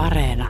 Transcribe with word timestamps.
Areena. 0.00 0.48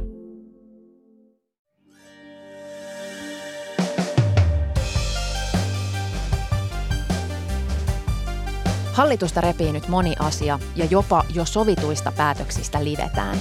Hallitusta 8.92 9.40
repii 9.40 9.72
nyt 9.72 9.88
moni 9.88 10.14
asia 10.18 10.58
ja 10.76 10.84
jopa 10.84 11.24
jo 11.34 11.44
sovituista 11.44 12.12
päätöksistä 12.12 12.84
livetään. 12.84 13.38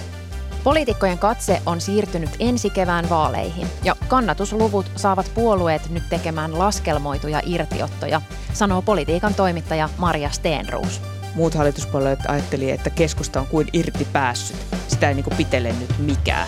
Poliitikkojen 0.63 1.19
katse 1.19 1.61
on 1.65 1.81
siirtynyt 1.81 2.29
ensi 2.39 2.69
kevään 2.69 3.09
vaaleihin 3.09 3.67
ja 3.83 3.95
kannatusluvut 4.07 4.91
saavat 4.95 5.31
puolueet 5.35 5.89
nyt 5.89 6.03
tekemään 6.09 6.59
laskelmoituja 6.59 7.41
irtiottoja, 7.45 8.21
sanoo 8.53 8.81
politiikan 8.81 9.33
toimittaja 9.33 9.89
Maria 9.97 10.29
Steenruus. 10.29 11.01
Muut 11.35 11.55
hallituspuolueet 11.55 12.19
ajatteli, 12.27 12.71
että 12.71 12.89
keskusta 12.89 13.39
on 13.39 13.47
kuin 13.47 13.67
irti 13.73 14.07
päässyt. 14.13 14.78
Sitä 14.99 15.09
ei 15.09 15.15
niin 15.15 15.37
pitele 15.37 15.73
nyt 15.79 15.97
mikään. 15.99 16.47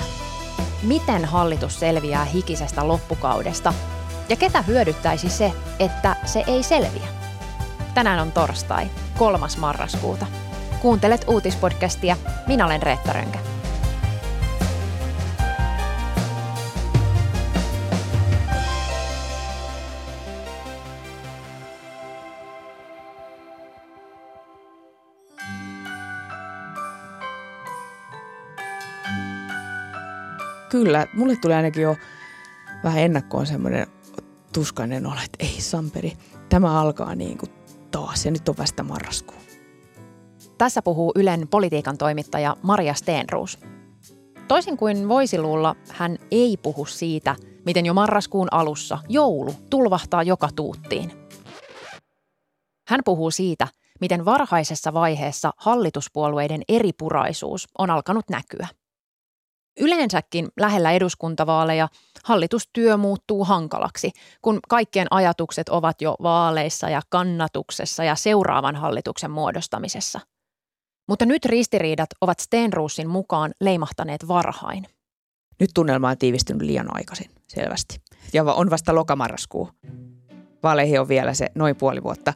Miten 0.83 1.25
hallitus 1.25 1.79
selviää 1.79 2.25
hikisestä 2.25 2.87
loppukaudesta? 2.87 3.73
Ja 4.29 4.35
ketä 4.35 4.61
hyödyttäisi 4.61 5.29
se, 5.29 5.53
että 5.79 6.15
se 6.25 6.43
ei 6.47 6.63
selviä? 6.63 7.07
Tänään 7.93 8.19
on 8.19 8.31
torstai, 8.31 8.89
3. 9.17 9.47
marraskuuta. 9.57 10.25
Kuuntelet 10.81 11.25
uutispodcastia. 11.27 12.17
Minä 12.47 12.65
olen 12.65 12.83
Reetta 12.83 13.13
Rönkä. 13.13 13.39
Kyllä, 30.71 31.07
mulle 31.13 31.35
tuli 31.35 31.53
ainakin 31.53 31.83
jo 31.83 31.95
vähän 32.83 32.99
ennakkoon 32.99 33.47
semmoinen 33.47 33.87
tuskainen 34.53 35.05
olo, 35.05 35.15
että 35.25 35.45
ei 35.45 35.61
Samperi, 35.61 36.13
tämä 36.49 36.81
alkaa 36.81 37.15
niin 37.15 37.37
kuin 37.37 37.51
taas 37.91 38.25
ja 38.25 38.31
nyt 38.31 38.49
on 38.49 38.57
vasta 38.57 38.83
marraskuu. 38.83 39.37
Tässä 40.57 40.81
puhuu 40.81 41.11
Ylen 41.15 41.47
politiikan 41.47 41.97
toimittaja 41.97 42.57
Maria 42.61 42.93
Steenruus. 42.93 43.59
Toisin 44.47 44.77
kuin 44.77 45.09
voisi 45.09 45.39
luulla, 45.39 45.75
hän 45.89 46.17
ei 46.31 46.57
puhu 46.57 46.85
siitä, 46.85 47.35
miten 47.65 47.85
jo 47.85 47.93
marraskuun 47.93 48.47
alussa 48.51 48.99
joulu 49.09 49.55
tulvahtaa 49.69 50.23
joka 50.23 50.49
tuuttiin. 50.55 51.11
Hän 52.87 53.01
puhuu 53.05 53.31
siitä, 53.31 53.67
miten 54.01 54.25
varhaisessa 54.25 54.93
vaiheessa 54.93 55.51
hallituspuolueiden 55.57 56.61
eripuraisuus 56.69 57.67
on 57.77 57.89
alkanut 57.89 58.25
näkyä– 58.29 58.67
Yleensäkin 59.81 60.47
lähellä 60.59 60.91
eduskuntavaaleja 60.91 61.87
hallitustyö 62.23 62.97
muuttuu 62.97 63.45
hankalaksi, 63.45 64.11
kun 64.41 64.59
kaikkien 64.69 65.07
ajatukset 65.11 65.69
ovat 65.69 66.01
jo 66.01 66.15
vaaleissa 66.23 66.89
ja 66.89 67.01
kannatuksessa 67.09 68.03
ja 68.03 68.15
seuraavan 68.15 68.75
hallituksen 68.75 69.31
muodostamisessa. 69.31 70.19
Mutta 71.07 71.25
nyt 71.25 71.45
ristiriidat 71.45 72.09
ovat 72.21 72.39
Stenruusin 72.39 73.09
mukaan 73.09 73.51
leimahtaneet 73.61 74.27
varhain. 74.27 74.85
Nyt 75.59 75.69
tunnelma 75.73 76.09
on 76.09 76.17
tiivistynyt 76.17 76.61
liian 76.61 76.95
aikaisin, 76.97 77.29
selvästi. 77.47 78.01
Ja 78.33 78.43
on 78.43 78.69
vasta 78.69 78.95
lokamarraskuu. 78.95 79.69
Vaaleihin 80.63 80.99
on 81.01 81.07
vielä 81.07 81.33
se 81.33 81.47
noin 81.55 81.75
puoli 81.75 82.03
vuotta. 82.03 82.33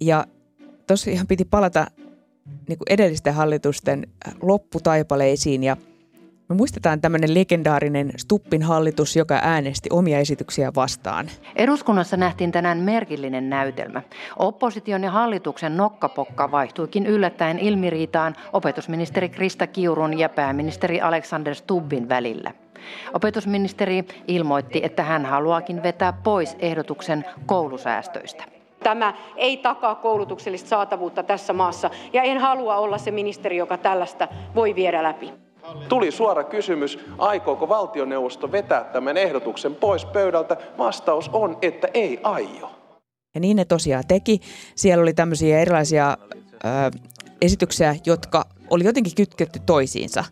Ja 0.00 0.24
tosiaan 0.86 1.26
piti 1.26 1.44
palata 1.44 1.86
niin 2.68 2.78
kuin 2.78 2.90
edellisten 2.90 3.34
hallitusten 3.34 4.06
lopputaipaleisiin 4.42 5.64
ja– 5.64 5.76
me 6.48 6.54
muistetaan 6.54 7.00
tämmöinen 7.00 7.34
legendaarinen 7.34 8.12
Stuppin 8.16 8.62
hallitus, 8.62 9.16
joka 9.16 9.40
äänesti 9.42 9.88
omia 9.92 10.18
esityksiä 10.18 10.72
vastaan. 10.76 11.30
Eduskunnassa 11.56 12.16
nähtiin 12.16 12.52
tänään 12.52 12.78
merkillinen 12.78 13.50
näytelmä. 13.50 14.02
Opposition 14.36 15.02
ja 15.02 15.10
hallituksen 15.10 15.76
nokkapokka 15.76 16.50
vaihtuikin 16.50 17.06
yllättäen 17.06 17.58
ilmiriitaan 17.58 18.36
opetusministeri 18.52 19.28
Krista 19.28 19.66
Kiurun 19.66 20.18
ja 20.18 20.28
pääministeri 20.28 21.00
Alexander 21.00 21.54
Stubbin 21.54 22.08
välillä. 22.08 22.52
Opetusministeri 23.14 24.04
ilmoitti, 24.28 24.80
että 24.84 25.02
hän 25.02 25.26
haluaakin 25.26 25.82
vetää 25.82 26.12
pois 26.12 26.56
ehdotuksen 26.58 27.24
koulusäästöistä. 27.46 28.44
Tämä 28.82 29.14
ei 29.36 29.56
takaa 29.56 29.94
koulutuksellista 29.94 30.68
saatavuutta 30.68 31.22
tässä 31.22 31.52
maassa 31.52 31.90
ja 32.12 32.22
en 32.22 32.38
halua 32.38 32.76
olla 32.76 32.98
se 32.98 33.10
ministeri, 33.10 33.56
joka 33.56 33.78
tällaista 33.78 34.28
voi 34.54 34.74
viedä 34.74 35.02
läpi. 35.02 35.47
Tuli 35.88 36.10
suora 36.10 36.44
kysymys, 36.44 36.98
aikooko 37.18 37.68
valtioneuvosto 37.68 38.52
vetää 38.52 38.84
tämän 38.84 39.16
ehdotuksen 39.16 39.74
pois 39.74 40.04
pöydältä? 40.04 40.56
Vastaus 40.78 41.30
on, 41.32 41.58
että 41.62 41.88
ei 41.94 42.20
aio. 42.22 42.70
Ja 43.34 43.40
niin 43.40 43.56
ne 43.56 43.64
tosiaan 43.64 44.04
teki. 44.08 44.40
Siellä 44.74 45.02
oli 45.02 45.14
tämmöisiä 45.14 45.60
erilaisia 45.60 46.16
ö, 46.64 46.98
esityksiä, 47.42 47.96
jotka 48.06 48.44
oli 48.70 48.84
jotenkin 48.84 49.14
kytketty 49.14 49.60
toisiinsa. 49.66 50.24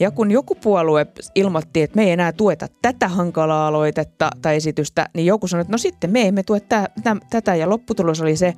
Ja 0.00 0.10
kun 0.10 0.30
joku 0.30 0.54
puolue 0.54 1.06
ilmoitti, 1.34 1.82
että 1.82 1.96
me 1.96 2.02
ei 2.02 2.10
enää 2.10 2.32
tueta 2.32 2.66
tätä 2.82 3.08
hankalaa 3.08 3.66
aloitetta 3.66 4.30
tai 4.42 4.56
esitystä, 4.56 5.08
niin 5.14 5.26
joku 5.26 5.48
sanoi, 5.48 5.60
että 5.60 5.72
no 5.72 5.78
sitten 5.78 6.10
me 6.10 6.28
emme 6.28 6.42
tue 6.42 6.60
tä, 6.60 6.88
tä, 7.02 7.16
tätä. 7.30 7.54
Ja 7.54 7.68
lopputulos 7.68 8.20
oli 8.20 8.36
se, 8.36 8.54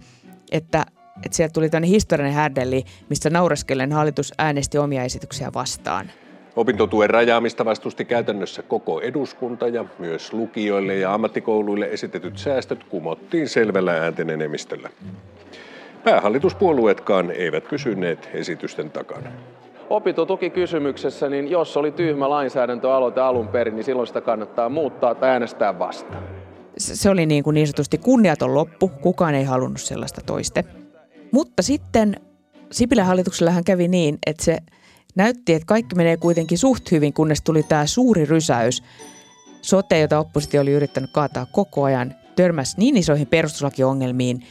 että 0.53 0.85
että 1.17 1.37
sieltä 1.37 1.53
tuli 1.53 1.71
tämmöinen 1.71 1.91
historiallinen 1.91 2.37
härdelli, 2.37 2.85
missä 3.11 3.31
naureskellen 3.31 3.93
hallitus 3.93 4.33
äänesti 4.39 4.79
omia 4.79 5.03
esityksiä 5.03 5.51
vastaan. 5.55 6.11
Opintotuen 6.57 7.11
rajaamista 7.11 7.65
vastusti 7.65 8.05
käytännössä 8.05 8.63
koko 8.63 9.01
eduskunta 9.01 9.69
ja 9.69 9.85
myös 9.99 10.33
lukioille 10.33 10.97
ja 10.97 11.15
ammattikouluille 11.15 11.87
esitetyt 11.87 12.39
säästöt 12.39 12.85
kumottiin 12.85 13.49
selvällä 13.49 13.93
äänten 13.93 14.31
enemmistöllä. 14.31 14.91
Päähallituspuolueetkaan 16.05 17.31
eivät 17.31 17.69
pysyneet 17.69 18.31
esitysten 18.35 18.91
takana. 18.91 19.31
Opintotukikysymyksessä, 19.91 21.29
niin 21.29 21.51
jos 21.51 21.77
oli 21.77 21.91
tyhmä 21.91 22.31
lainsäädäntöaloite 22.31 23.21
alun 23.21 23.49
perin, 23.49 23.77
niin 23.77 23.85
silloin 23.85 24.07
sitä 24.07 24.21
kannattaa 24.21 24.69
muuttaa 24.69 25.15
tai 25.15 25.31
äänestää 25.31 25.79
vastaan. 25.79 26.23
Se 26.79 27.11
oli 27.11 27.27
niin, 27.27 27.45
kuin 27.45 27.55
niin 27.55 27.67
sanotusti 27.67 27.99
kunniaton 27.99 28.55
loppu. 28.55 28.89
Kukaan 28.89 29.35
ei 29.35 29.45
halunnut 29.45 29.81
sellaista 29.81 30.21
toiste. 30.27 30.65
Mutta 31.35 31.63
sitten 31.63 32.17
Sipilän 32.73 33.07
hallituksellahan 33.07 33.65
kävi 33.65 33.89
niin, 33.89 34.19
että 34.27 34.45
se 34.45 34.59
näytti, 35.15 35.55
että 35.55 35.67
kaikki 35.67 35.95
menee 35.95 36.17
kuitenkin 36.17 36.59
suht 36.59 36.91
hyvin, 36.91 37.13
kunnes 37.13 37.43
tuli 37.43 37.63
tämä 37.63 37.87
suuri 37.87 38.25
rysäys. 38.25 38.83
Sote, 39.63 40.01
jota 40.01 40.19
oppositio 40.19 40.61
oli 40.61 40.73
yrittänyt 40.73 41.11
kaataa 41.13 41.47
koko 41.53 41.85
ajan, 41.85 42.15
törmäsi 42.37 42.77
niin 42.79 42.97
isoihin 42.97 43.27
perustuslakiongelmiin, 43.27 44.47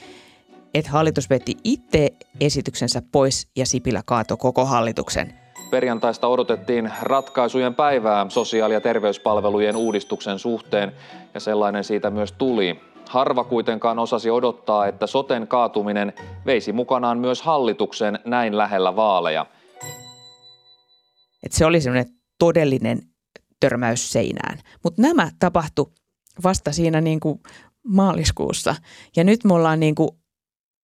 että 0.74 0.92
hallitus 0.92 1.30
veti 1.30 1.58
itse 1.64 2.10
esityksensä 2.42 3.02
pois 3.12 3.48
ja 3.56 3.66
Sipilä 3.66 4.02
kaatoi 4.06 4.38
koko 4.38 4.66
hallituksen. 4.66 5.34
Perjantaista 5.72 6.28
odotettiin 6.28 6.92
ratkaisujen 7.02 7.76
päivää 7.76 8.26
sosiaali- 8.30 8.74
ja 8.74 8.82
terveyspalvelujen 8.82 9.76
uudistuksen 9.76 10.40
suhteen 10.40 10.92
ja 11.34 11.40
sellainen 11.40 11.84
siitä 11.84 12.10
myös 12.10 12.32
tuli. 12.32 12.93
Harva 13.14 13.44
kuitenkaan 13.44 14.00
osasi 14.00 14.30
odottaa, 14.30 14.88
että 14.88 15.08
soten 15.08 15.48
kaatuminen 15.48 16.14
veisi 16.46 16.74
mukanaan 16.74 17.18
myös 17.18 17.42
hallituksen 17.42 18.20
näin 18.26 18.58
lähellä 18.58 18.96
vaaleja. 18.96 19.46
Et 21.44 21.52
se 21.52 21.66
oli 21.66 21.82
semmoinen 21.82 22.14
todellinen 22.40 23.02
törmäys 23.60 24.12
seinään. 24.12 24.60
Mutta 24.84 25.02
nämä 25.02 25.32
tapahtui 25.40 25.92
vasta 26.44 26.72
siinä 26.72 27.02
niin 27.02 27.20
kuin 27.20 27.40
maaliskuussa. 27.88 28.76
Ja 29.16 29.24
nyt 29.24 29.44
me 29.44 29.54
ollaan 29.54 29.80
niin 29.80 29.96
kuin 29.96 30.10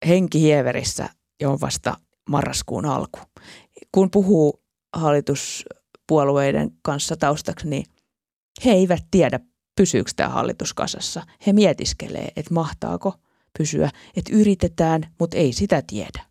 henkihieverissä 0.07 1.09
jo 1.41 1.57
vasta 1.61 1.97
marraskuun 2.29 2.85
alku. 2.85 3.19
Kun 3.91 4.11
puhuu 4.11 4.63
hallituspuolueiden 4.95 6.71
kanssa 6.81 7.15
taustaksi, 7.15 7.67
niin 7.67 7.85
he 8.65 8.71
eivät 8.71 9.03
tiedä 9.11 9.39
pysyykö 9.79 10.11
tämä 10.15 10.29
hallitus 10.29 10.73
kasassa. 10.73 11.23
He 11.47 11.53
mietiskelee, 11.53 12.27
että 12.35 12.53
mahtaako 12.53 13.13
pysyä, 13.57 13.89
että 14.15 14.35
yritetään, 14.35 15.01
mutta 15.19 15.37
ei 15.37 15.53
sitä 15.53 15.83
tiedä. 15.87 16.25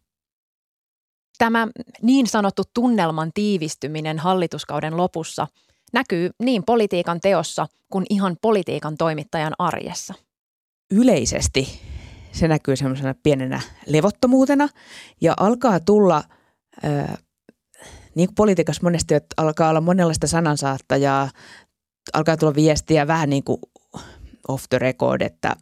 Tämä 1.38 1.68
niin 2.02 2.26
sanottu 2.26 2.62
tunnelman 2.74 3.30
tiivistyminen 3.34 4.18
hallituskauden 4.18 4.96
lopussa 4.96 5.46
näkyy 5.92 6.30
niin 6.42 6.62
politiikan 6.64 7.20
teossa 7.20 7.66
kuin 7.92 8.06
ihan 8.10 8.36
politiikan 8.42 8.96
toimittajan 8.96 9.54
arjessa. 9.58 10.14
Yleisesti 10.90 11.80
se 12.32 12.48
näkyy 12.48 12.76
semmoisena 12.76 13.14
pienenä 13.22 13.60
levottomuutena 13.86 14.68
ja 15.20 15.34
alkaa 15.36 15.80
tulla, 15.80 16.24
äh, 16.84 17.18
niin 18.14 18.28
kuin 18.28 18.34
politiikassa 18.34 18.82
monesti, 18.82 19.14
että 19.14 19.34
alkaa 19.36 19.70
olla 19.70 19.80
monenlaista 19.80 20.26
sanansaattajaa 20.26 21.30
alkaa 22.12 22.36
tulla 22.36 22.54
viestiä 22.54 23.06
vähän 23.06 23.30
niin 23.30 23.44
kuin 23.44 23.60
off 24.48 24.64
the 24.68 24.78
record, 24.78 25.22
että 25.22 25.56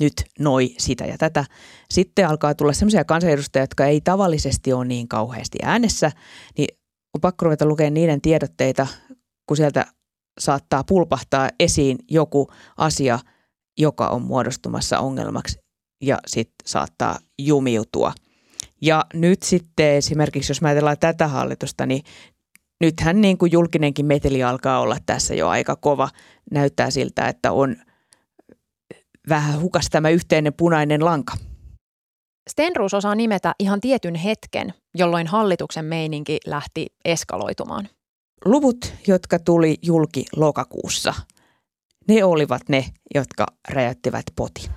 nyt 0.00 0.24
noi 0.38 0.74
sitä 0.78 1.04
ja 1.04 1.18
tätä. 1.18 1.44
Sitten 1.90 2.28
alkaa 2.28 2.54
tulla 2.54 2.72
sellaisia 2.72 3.04
kansanedustajia, 3.04 3.62
jotka 3.62 3.86
ei 3.86 4.00
tavallisesti 4.00 4.72
ole 4.72 4.84
niin 4.84 5.08
kauheasti 5.08 5.58
äänessä, 5.62 6.12
niin 6.58 6.78
on 7.14 7.20
pakko 7.20 7.44
ruveta 7.44 7.66
lukemaan 7.66 7.94
niiden 7.94 8.20
tiedotteita, 8.20 8.86
kun 9.46 9.56
sieltä 9.56 9.86
saattaa 10.40 10.84
pulpahtaa 10.84 11.50
esiin 11.60 11.98
joku 12.10 12.50
asia, 12.76 13.18
joka 13.78 14.08
on 14.08 14.22
muodostumassa 14.22 14.98
ongelmaksi 14.98 15.58
ja 16.02 16.18
sitten 16.26 16.54
saattaa 16.66 17.18
jumiutua. 17.38 18.12
Ja 18.82 19.04
nyt 19.14 19.42
sitten 19.42 19.94
esimerkiksi, 19.94 20.50
jos 20.50 20.60
mä 20.60 20.68
ajatellaan 20.68 20.98
tätä 21.00 21.28
hallitusta, 21.28 21.86
niin 21.86 22.02
nythän 22.82 23.20
niin 23.20 23.38
kuin 23.38 23.52
julkinenkin 23.52 24.06
meteli 24.06 24.42
alkaa 24.42 24.80
olla 24.80 24.96
tässä 25.06 25.34
jo 25.34 25.48
aika 25.48 25.76
kova. 25.76 26.08
Näyttää 26.50 26.90
siltä, 26.90 27.28
että 27.28 27.52
on 27.52 27.76
vähän 29.28 29.60
hukas 29.60 29.86
tämä 29.90 30.08
yhteinen 30.08 30.54
punainen 30.54 31.04
lanka. 31.04 31.34
Stenruus 32.50 32.94
osaa 32.94 33.14
nimetä 33.14 33.54
ihan 33.58 33.80
tietyn 33.80 34.14
hetken, 34.14 34.74
jolloin 34.94 35.26
hallituksen 35.26 35.84
meininki 35.84 36.38
lähti 36.46 36.86
eskaloitumaan. 37.04 37.88
Luvut, 38.44 38.94
jotka 39.06 39.38
tuli 39.38 39.76
julki 39.82 40.24
lokakuussa, 40.36 41.14
ne 42.08 42.24
olivat 42.24 42.62
ne, 42.68 42.84
jotka 43.14 43.46
räjäyttivät 43.68 44.24
poti. 44.36 44.70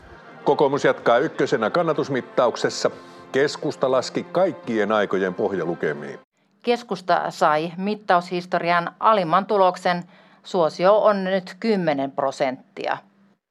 Kokoomus 0.43 0.83
jatkaa 0.83 1.17
ykkösenä 1.17 1.69
kannatusmittauksessa. 1.69 2.91
Keskusta 3.31 3.91
laski 3.91 4.23
kaikkien 4.23 4.91
aikojen 4.91 5.33
pohjalukemiin. 5.33 6.24
Keskusta 6.65 7.31
sai 7.31 7.71
mittaushistorian 7.77 8.95
alimman 8.99 9.45
tuloksen. 9.45 10.03
Suosio 10.43 10.97
on 10.97 11.23
nyt 11.23 11.55
10 11.59 12.11
prosenttia. 12.11 12.97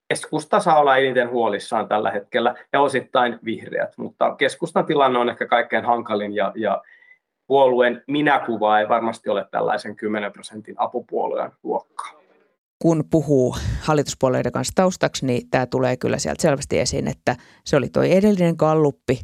Keskusta 0.08 0.61
saa 0.61 0.78
olla 0.78 0.96
eniten 0.96 1.31
huolissaan 1.31 1.88
tällä 1.88 2.11
hetkellä 2.11 2.55
ja 2.72 2.81
osittain 2.81 3.38
vihreät, 3.44 3.93
mutta 3.96 4.34
keskustan 4.37 4.87
tilanne 4.87 5.19
on 5.19 5.28
ehkä 5.28 5.46
kaikkein 5.46 5.84
hankalin 5.84 6.34
ja, 6.34 6.52
ja 6.56 6.82
puolueen 7.46 8.02
minäkuva 8.06 8.78
ei 8.78 8.88
varmasti 8.88 9.31
ole 9.31 9.46
tällaisen 9.50 9.96
10 9.96 10.32
prosentin 10.32 10.75
apupuolueen 10.78 11.52
luokkaa. 11.62 12.12
Kun 12.82 13.05
puhuu 13.11 13.56
hallituspuolueiden 13.81 14.52
kanssa 14.52 14.75
taustaksi, 14.75 15.26
niin 15.26 15.50
tämä 15.50 15.66
tulee 15.66 15.96
kyllä 15.96 16.19
sieltä 16.19 16.43
selvästi 16.43 16.78
esiin, 16.78 17.08
että 17.08 17.37
se 17.64 17.76
oli 17.76 17.88
tuo 17.88 18.02
edellinen 18.02 18.56
kalluppi 18.56 19.20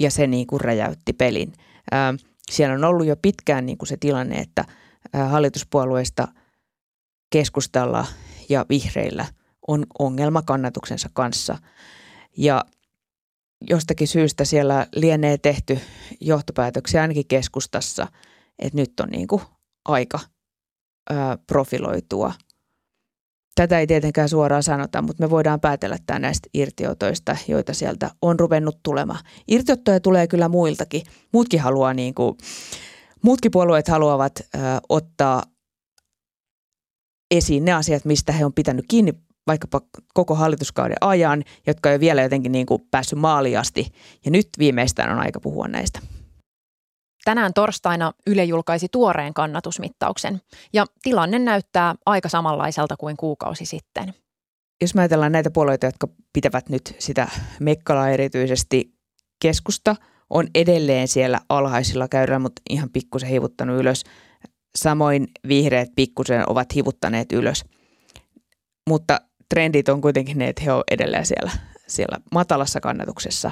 ja 0.00 0.10
se 0.10 0.26
niin 0.26 0.46
kuin 0.46 0.60
räjäytti 0.60 1.12
pelin. 1.12 1.52
Ää, 1.90 2.14
siellä 2.50 2.74
on 2.74 2.84
ollut 2.84 3.06
jo 3.06 3.16
pitkään 3.16 3.66
niin 3.66 3.78
kuin 3.78 3.88
se 3.88 3.96
tilanne, 3.96 4.36
että 4.36 4.64
hallituspuolueista 5.28 6.28
keskustalla 7.30 8.06
ja 8.48 8.66
vihreillä 8.68 9.26
on 9.68 9.86
ongelma 9.98 10.42
kannatuksensa 10.42 11.08
kanssa. 11.12 11.58
Ja 12.36 12.64
jostakin 13.60 14.08
syystä 14.08 14.44
siellä 14.44 14.86
lienee 14.94 15.38
tehty 15.38 15.78
johtopäätöksiä 16.20 17.02
ainakin 17.02 17.26
keskustassa, 17.28 18.06
että 18.58 18.76
nyt 18.76 19.00
on 19.00 19.08
niin 19.08 19.28
kuin 19.28 19.42
aika 19.84 20.20
profiloitua. 21.46 22.32
Tätä 23.58 23.78
ei 23.78 23.86
tietenkään 23.86 24.28
suoraan 24.28 24.62
sanota, 24.62 25.02
mutta 25.02 25.22
me 25.22 25.30
voidaan 25.30 25.60
päätellä 25.60 25.96
tämä 26.06 26.18
näistä 26.18 26.48
irtiotoista, 26.54 27.36
joita 27.48 27.74
sieltä 27.74 28.10
on 28.22 28.40
ruvennut 28.40 28.78
tulemaan. 28.82 29.24
Irtiottoja 29.48 30.00
tulee 30.00 30.26
kyllä 30.26 30.48
muiltakin. 30.48 31.02
Muutkin 31.32 31.60
haluaa 31.60 31.94
niin 31.94 32.14
kuin, 32.14 32.36
muutkin 33.22 33.50
puolueet 33.50 33.88
haluavat 33.88 34.32
ää, 34.54 34.80
ottaa 34.88 35.42
esiin 37.30 37.64
ne 37.64 37.72
asiat, 37.72 38.04
mistä 38.04 38.32
he 38.32 38.44
on 38.44 38.52
pitänyt 38.52 38.84
kiinni 38.88 39.12
vaikkapa 39.46 39.80
koko 40.14 40.34
hallituskauden 40.34 40.96
ajan, 41.00 41.44
jotka 41.66 41.90
ei 41.90 42.00
vielä 42.00 42.22
jotenkin 42.22 42.52
niin 42.52 42.66
kuin 42.66 42.82
päässyt 42.90 43.18
maaliasti. 43.18 43.86
Ja 44.24 44.30
nyt 44.30 44.48
viimeistään 44.58 45.12
on 45.12 45.18
aika 45.18 45.40
puhua 45.40 45.68
näistä. 45.68 46.00
Tänään 47.28 47.54
torstaina 47.54 48.12
Yle 48.26 48.44
julkaisi 48.44 48.88
tuoreen 48.92 49.34
kannatusmittauksen 49.34 50.40
ja 50.72 50.86
tilanne 51.02 51.38
näyttää 51.38 51.94
aika 52.06 52.28
samanlaiselta 52.28 52.96
kuin 52.96 53.16
kuukausi 53.16 53.66
sitten. 53.66 54.14
Jos 54.80 54.94
mä 54.94 55.00
ajatellaan 55.00 55.32
näitä 55.32 55.50
puolueita, 55.50 55.86
jotka 55.86 56.08
pitävät 56.32 56.68
nyt 56.68 56.96
sitä 56.98 57.28
Mekkalaa 57.60 58.08
erityisesti 58.08 58.94
keskusta, 59.42 59.96
on 60.30 60.46
edelleen 60.54 61.08
siellä 61.08 61.40
alhaisilla 61.48 62.08
käyrällä, 62.08 62.38
mutta 62.38 62.62
ihan 62.70 62.90
pikkusen 62.90 63.28
hivuttanut 63.28 63.80
ylös. 63.80 64.04
Samoin 64.76 65.28
vihreät 65.48 65.88
pikkusen 65.96 66.50
ovat 66.50 66.74
hivuttaneet 66.74 67.32
ylös. 67.32 67.64
Mutta 68.88 69.20
trendit 69.54 69.88
on 69.88 70.00
kuitenkin 70.00 70.38
ne, 70.38 70.48
että 70.48 70.62
he 70.62 70.72
ovat 70.72 70.84
edelleen 70.90 71.26
siellä, 71.26 71.50
siellä 71.86 72.18
matalassa 72.34 72.80
kannatuksessa. 72.80 73.50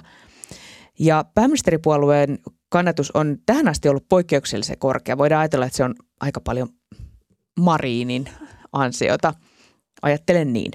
Ja 0.99 1.25
pääministeripuolueen 1.35 2.39
kannatus 2.69 3.11
on 3.11 3.39
tähän 3.47 3.69
asti 3.69 3.89
ollut 3.89 4.09
poikkeuksellisen 4.09 4.79
korkea. 4.79 5.19
Voidaan 5.19 5.41
ajatella, 5.41 5.67
että 5.67 5.77
se 5.77 5.85
on 5.85 5.95
aika 6.21 6.41
paljon 6.41 6.69
Mariinin 7.61 8.29
ansiota. 8.73 9.35
Ajattelen 10.03 10.53
niin. 10.53 10.73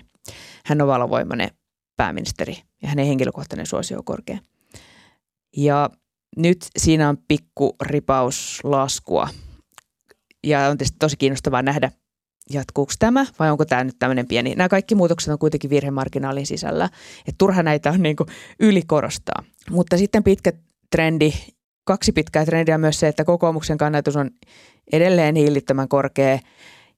Hän 0.65 0.81
on 0.81 0.87
valovoimainen 0.87 1.49
pääministeri 1.97 2.57
ja 2.81 2.89
hänen 2.89 3.05
henkilökohtainen 3.05 3.65
suosio 3.65 3.97
on 3.97 4.03
korkea. 4.03 4.37
Ja 5.57 5.89
nyt 6.37 6.67
siinä 6.77 7.09
on 7.09 7.17
pikku 7.27 7.75
ripaus 7.81 8.59
laskua. 8.63 9.29
Ja 10.43 10.67
on 10.67 10.77
tietysti 10.77 10.97
tosi 10.99 11.17
kiinnostavaa 11.17 11.61
nähdä, 11.61 11.91
jatkuuko 12.49 12.93
tämä 12.99 13.25
vai 13.39 13.51
onko 13.51 13.65
tämä 13.65 13.83
nyt 13.83 13.95
tämmöinen 13.99 14.27
pieni. 14.27 14.55
Nämä 14.55 14.69
kaikki 14.69 14.95
muutokset 14.95 15.31
on 15.33 15.39
kuitenkin 15.39 15.69
virhemarginaalin 15.69 16.47
sisällä. 16.47 16.85
Että 17.19 17.35
turha 17.37 17.63
näitä 17.63 17.91
on 17.91 18.01
niin 18.03 18.15
ylikorostaa. 18.59 19.43
Mutta 19.69 19.97
sitten 19.97 20.23
pitkä 20.23 20.53
trendi, 20.91 21.33
kaksi 21.83 22.11
pitkää 22.11 22.45
trendiä 22.45 22.77
myös 22.77 22.99
se, 22.99 23.07
että 23.07 23.25
kokoomuksen 23.25 23.77
kannatus 23.77 24.15
on 24.15 24.29
edelleen 24.93 25.35
hiillittömän 25.35 25.87
korkea 25.87 26.39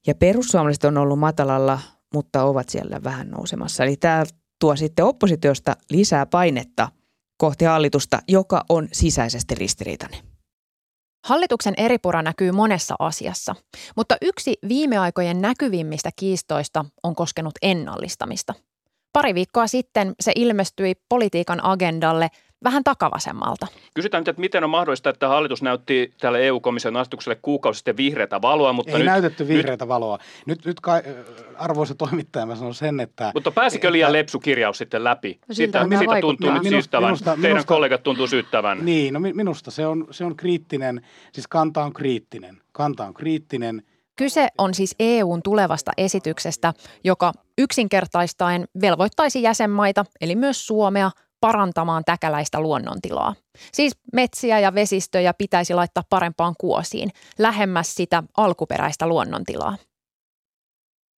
ja 0.07 0.15
perussuomalaiset 0.15 0.83
on 0.83 0.97
ollut 0.97 1.19
matalalla, 1.19 1.80
mutta 2.13 2.44
ovat 2.44 2.69
siellä 2.69 3.03
vähän 3.03 3.30
nousemassa. 3.30 3.83
Eli 3.83 3.95
tämä 3.95 4.24
tuo 4.59 4.75
sitten 4.75 5.06
oppositiosta 5.06 5.75
lisää 5.89 6.25
painetta 6.25 6.89
kohti 7.38 7.65
hallitusta, 7.65 8.19
joka 8.27 8.63
on 8.69 8.88
sisäisesti 8.91 9.56
ristiriitainen. 9.56 10.19
Hallituksen 11.25 11.74
eripura 11.77 12.21
näkyy 12.21 12.51
monessa 12.51 12.95
asiassa, 13.00 13.56
mutta 13.95 14.18
yksi 14.21 14.53
viime 14.69 14.97
aikojen 14.97 15.41
näkyvimmistä 15.41 16.09
kiistoista 16.15 16.85
on 17.03 17.15
koskenut 17.15 17.53
ennallistamista. 17.62 18.53
Pari 19.13 19.35
viikkoa 19.35 19.68
sitten 19.68 20.13
se 20.19 20.31
ilmestyi 20.35 20.95
politiikan 21.09 21.63
agendalle 21.63 22.30
vähän 22.63 22.83
takavasemmalta. 22.83 23.68
Kysytään 23.94 24.21
nyt, 24.21 24.27
että 24.27 24.39
miten 24.39 24.63
on 24.63 24.69
mahdollista, 24.69 25.10
että 25.10 25.27
hallitus 25.27 25.62
näytti 25.62 26.13
tälle 26.19 26.48
EU-komission 26.48 26.98
asetukselle 26.98 27.39
kuukausi 27.42 27.77
sitten 27.77 27.98
vihreätä 27.98 28.42
valoa, 28.42 28.74
mutta 28.74 28.92
Ei 28.92 28.98
nyt, 28.98 29.06
näytetty 29.06 29.48
vihreätä 29.48 29.86
nyt, 29.86 29.89
valoa. 29.89 30.18
Nyt, 30.45 30.66
nyt 30.66 30.80
kai, 30.80 31.02
arvoisa 31.57 31.95
toimittaja, 31.95 32.45
mä 32.45 32.56
sanon 32.56 32.73
sen, 32.73 32.99
että... 32.99 33.31
Mutta 33.33 33.52
pääsikö 33.52 33.92
liian 33.92 34.14
lepsu 34.14 34.40
kirjaus 34.40 34.78
sitten 34.78 35.04
läpi? 35.04 35.40
No 35.47 35.56
siltä 35.56 35.83
Sitä, 35.83 35.95
on 35.95 36.02
sitä 36.02 36.21
tuntuu 36.21 36.52
nyt 36.52 36.64
Minusta- 36.64 36.81
syyttävän. 36.81 37.07
minusta- 37.07 37.31
Teidän 37.35 37.52
minusta- 37.52 37.68
kollegat 37.68 38.04
tuntuu 38.04 38.28
syyttävän. 38.28 38.85
Niin, 38.85 39.14
no 39.14 39.19
mi- 39.19 39.33
minusta 39.33 39.71
se 39.71 39.88
on, 39.88 40.07
se 40.11 40.26
on 40.26 40.35
kriittinen, 40.35 41.02
siis 41.33 41.47
kanta 41.47 41.83
on 41.83 41.94
kriittinen. 41.94 42.57
Kanta 42.71 43.06
on 43.06 43.14
kriittinen. 43.14 43.83
Kyse 44.16 44.47
on 44.57 44.73
siis 44.73 44.95
EUn 44.99 45.42
tulevasta 45.44 45.92
esityksestä, 45.97 46.73
joka 47.04 47.31
yksinkertaistaen 47.57 48.68
velvoittaisi 48.81 49.42
jäsenmaita, 49.42 50.06
eli 50.21 50.35
myös 50.35 50.68
Suomea, 50.68 51.11
parantamaan 51.44 52.04
täkäläistä 52.06 52.59
luonnontilaa. 52.59 53.35
Siis 53.73 53.97
metsiä 54.14 54.59
ja 54.59 54.76
vesistöjä 54.76 55.33
pitäisi 55.33 55.73
laittaa 55.73 56.04
parempaan 56.09 56.56
kuosiin, 56.59 57.09
lähemmäs 57.40 57.95
sitä 57.95 58.23
alkuperäistä 58.38 59.07
luonnontilaa. 59.07 59.78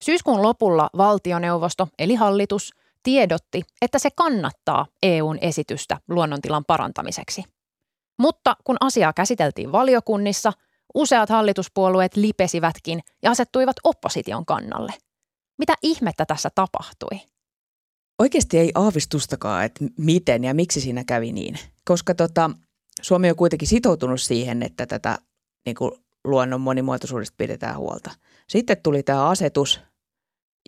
Syyskuun 0.04 0.42
lopulla 0.42 0.90
valtioneuvosto, 0.96 1.88
eli 1.98 2.14
hallitus, 2.14 2.74
tiedotti, 3.02 3.62
että 3.82 3.98
se 3.98 4.08
kannattaa 4.16 4.86
EUn 5.02 5.38
esitystä 5.40 6.00
luonnontilan 6.08 6.64
parantamiseksi. 6.64 7.44
Mutta 8.18 8.56
kun 8.64 8.76
asiaa 8.80 9.12
käsiteltiin 9.12 9.72
valiokunnissa, 9.72 10.52
useat 10.94 11.28
hallituspuolueet 11.28 12.16
lipesivätkin 12.16 13.00
ja 13.22 13.30
asettuivat 13.30 13.76
opposition 13.84 14.46
kannalle. 14.46 14.92
Mitä 15.58 15.74
ihmettä 15.82 16.26
tässä 16.26 16.50
tapahtui? 16.54 17.35
Oikeasti 18.18 18.58
ei 18.58 18.72
aavistustakaan, 18.74 19.64
että 19.64 19.84
miten 19.98 20.44
ja 20.44 20.54
miksi 20.54 20.80
siinä 20.80 21.04
kävi 21.04 21.32
niin. 21.32 21.58
Koska 21.84 22.14
tota, 22.14 22.50
Suomi 23.02 23.30
on 23.30 23.36
kuitenkin 23.36 23.68
sitoutunut 23.68 24.20
siihen, 24.20 24.62
että 24.62 24.86
tätä 24.86 25.18
niin 25.66 25.76
kuin 25.76 25.92
luonnon 26.24 26.60
monimuotoisuudesta 26.60 27.34
pidetään 27.38 27.78
huolta. 27.78 28.10
Sitten 28.48 28.76
tuli 28.82 29.02
tämä 29.02 29.28
asetus, 29.28 29.80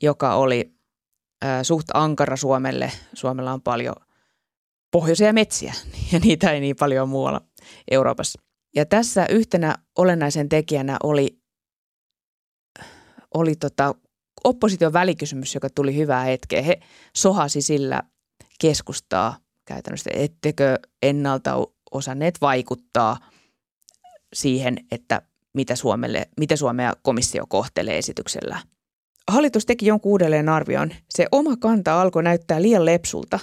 joka 0.02 0.34
oli 0.34 0.74
ää, 1.42 1.64
suht 1.64 1.88
ankara 1.94 2.36
Suomelle. 2.36 2.92
Suomella 3.14 3.52
on 3.52 3.62
paljon 3.62 3.96
pohjoisia 4.90 5.32
metsiä 5.32 5.74
ja 6.12 6.18
niitä 6.18 6.52
ei 6.52 6.60
niin 6.60 6.76
paljon 6.76 7.08
muualla 7.08 7.40
Euroopassa. 7.90 8.40
Ja 8.76 8.86
tässä 8.86 9.26
yhtenä 9.26 9.74
olennaisen 9.98 10.48
tekijänä 10.48 10.96
oli, 11.02 11.38
oli 13.34 13.56
tota 13.56 13.94
opposition 14.48 14.92
välikysymys, 14.92 15.54
joka 15.54 15.68
tuli 15.70 15.96
hyvää 15.96 16.24
hetkeä. 16.24 16.62
He 16.62 16.80
sohasi 17.16 17.62
sillä 17.62 18.02
keskustaa 18.60 19.38
käytännössä, 19.64 20.10
ettekö 20.14 20.78
ennalta 21.02 21.54
osanneet 21.90 22.40
vaikuttaa 22.40 23.16
siihen, 24.32 24.76
että 24.92 25.22
mitä, 25.54 25.76
Suomelle, 25.76 26.28
mitä 26.40 26.56
Suomea 26.56 26.92
komissio 27.02 27.44
kohtelee 27.48 27.98
esityksellä. 27.98 28.60
Hallitus 29.30 29.66
teki 29.66 29.86
jonkun 29.86 30.12
uudelleen 30.12 30.48
arvion. 30.48 30.90
Se 31.10 31.26
oma 31.32 31.56
kanta 31.56 32.02
alkoi 32.02 32.22
näyttää 32.22 32.62
liian 32.62 32.84
lepsulta. 32.84 33.38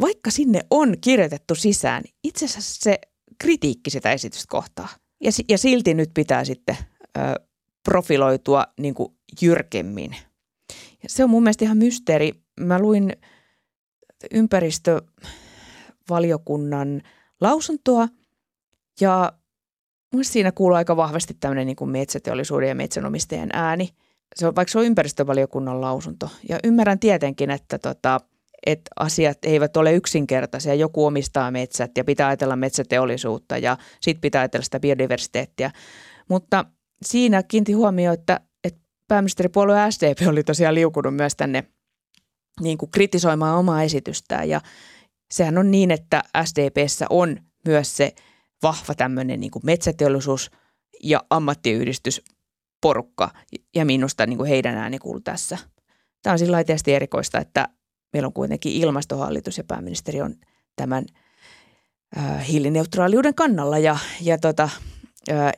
Vaikka 0.00 0.30
sinne 0.30 0.60
on 0.70 0.96
kirjoitettu 1.00 1.54
sisään, 1.54 2.04
itse 2.24 2.44
asiassa 2.44 2.82
se 2.82 2.98
kritiikki 3.38 3.90
sitä 3.90 4.12
esitystä 4.12 4.46
kohtaa. 4.48 4.88
Ja, 5.20 5.30
ja 5.48 5.58
silti 5.58 5.94
nyt 5.94 6.10
pitää 6.14 6.44
sitten 6.44 6.76
ö, 7.18 7.20
profiloitua 7.84 8.66
niin 8.80 8.94
kuin 8.94 9.12
jyrkemmin. 9.42 10.16
Ja 11.02 11.08
se 11.08 11.24
on 11.24 11.30
mun 11.30 11.42
mielestä 11.42 11.64
ihan 11.64 11.78
mysteeri. 11.78 12.32
Mä 12.60 12.78
luin 12.78 13.12
ympäristövaliokunnan 14.30 17.02
lausuntoa 17.40 18.08
ja 19.00 19.32
mun 20.12 20.24
siinä 20.24 20.52
kuuluu 20.52 20.76
aika 20.76 20.96
vahvasti 20.96 21.36
tämmöinen 21.40 21.66
niin 21.66 21.76
kuin 21.76 21.90
metsäteollisuuden 21.90 22.68
ja 22.68 22.74
metsänomistajien 22.74 23.50
ääni. 23.52 23.88
Se 24.36 24.46
on, 24.46 24.56
vaikka 24.56 24.72
se 24.72 24.78
on 24.78 24.84
ympäristövaliokunnan 24.84 25.80
lausunto. 25.80 26.30
Ja 26.48 26.58
ymmärrän 26.64 26.98
tietenkin, 26.98 27.50
että 27.50 27.78
tota, 27.78 28.20
että 28.66 28.90
asiat 28.96 29.38
eivät 29.42 29.76
ole 29.76 29.94
yksinkertaisia. 29.94 30.74
Joku 30.74 31.06
omistaa 31.06 31.50
metsät 31.50 31.90
ja 31.96 32.04
pitää 32.04 32.28
ajatella 32.28 32.56
metsäteollisuutta 32.56 33.58
ja 33.58 33.76
sitten 34.00 34.20
pitää 34.20 34.40
ajatella 34.40 34.64
sitä 34.64 34.80
biodiversiteettiä. 34.80 35.70
Mutta 36.28 36.64
siinä 37.04 37.42
kiinti 37.42 37.72
huomioon, 37.72 38.14
että, 38.14 38.34
että 38.34 38.49
pääministeripuolue 39.10 39.90
SDP 39.90 40.28
oli 40.28 40.44
tosiaan 40.44 40.74
liukunut 40.74 41.16
myös 41.16 41.36
tänne 41.36 41.64
niin 42.60 42.78
kuin 42.78 42.90
kritisoimaan 42.90 43.58
omaa 43.58 43.82
esitystään. 43.82 44.48
Ja 44.48 44.60
sehän 45.30 45.58
on 45.58 45.70
niin, 45.70 45.90
että 45.90 46.22
SDPssä 46.44 47.06
on 47.10 47.36
myös 47.64 47.96
se 47.96 48.14
vahva 48.62 48.94
tämmöinen 48.94 49.40
niin 49.40 49.50
kuin 49.50 49.66
metsäteollisuus 49.66 50.50
ja 51.02 51.24
ammattiyhdistysporukka. 51.30 53.30
Ja 53.74 53.84
minusta 53.84 54.26
niin 54.26 54.36
kuin 54.36 54.48
heidän 54.48 54.74
ääni 54.74 54.98
kuuluu 54.98 55.20
tässä. 55.20 55.58
Tämä 56.22 56.32
on 56.32 56.38
sillä 56.38 56.64
tietysti 56.64 56.94
erikoista, 56.94 57.38
että 57.38 57.68
meillä 58.12 58.26
on 58.26 58.32
kuitenkin 58.32 58.72
ilmastohallitus 58.72 59.58
ja 59.58 59.64
pääministeri 59.64 60.20
on 60.20 60.34
tämän 60.76 61.04
äh, 62.18 62.48
hiilineutraaliuden 62.48 63.34
kannalla. 63.34 63.78
Ja, 63.78 63.98
ja 64.20 64.38
tota, 64.38 64.68
äh, 65.30 65.52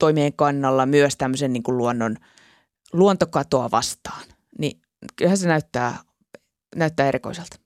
ilmastotoimien 0.00 0.32
kannalla 0.32 0.86
myös 0.86 1.16
tämmöisen 1.16 1.52
niin 1.52 1.62
kuin 1.62 1.78
luonnon, 1.78 2.16
luontokatoa 2.92 3.70
vastaan. 3.70 4.22
Niin 4.58 4.80
kyllähän 5.16 5.38
se 5.38 5.48
näyttää, 5.48 5.98
näyttää 6.76 7.08
erikoiselta. 7.08 7.56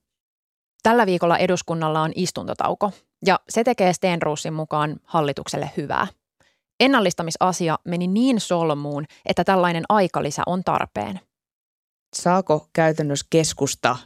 Tällä 0.83 1.07
viikolla 1.07 1.38
eduskunnalla 1.38 2.03
on 2.03 2.12
istuntotauko 2.14 2.93
ja 3.26 3.41
se 3.49 3.64
tekee 3.64 3.93
Stenruusin 3.93 4.53
mukaan 4.53 4.97
hallitukselle 5.05 5.71
hyvää. 5.76 6.07
Ennallistamisasia 6.81 7.79
meni 7.85 8.07
niin 8.07 8.41
solmuun, 8.41 9.05
että 9.26 9.45
tällainen 9.45 9.85
aikalisä 9.88 10.43
on 10.47 10.64
tarpeen– 10.64 11.21
saako 12.14 12.69
käytännössä 12.73 13.26
keskusta 13.31 13.97